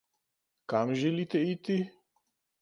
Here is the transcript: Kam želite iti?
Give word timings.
Kam 0.73 0.93
želite 1.01 1.43
iti? 1.53 1.77